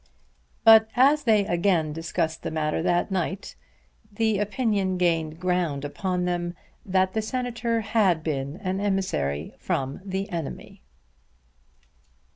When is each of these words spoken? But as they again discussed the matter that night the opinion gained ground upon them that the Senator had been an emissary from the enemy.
But 0.63 0.87
as 0.95 1.25
they 1.25 1.45
again 1.45 1.93
discussed 1.93 2.41
the 2.41 2.49
matter 2.49 2.81
that 2.81 3.11
night 3.11 3.55
the 4.11 4.39
opinion 4.39 4.97
gained 4.97 5.39
ground 5.39 5.85
upon 5.85 6.25
them 6.25 6.55
that 6.83 7.13
the 7.13 7.21
Senator 7.21 7.81
had 7.81 8.23
been 8.23 8.57
an 8.63 8.79
emissary 8.79 9.53
from 9.59 10.01
the 10.03 10.27
enemy. 10.31 10.81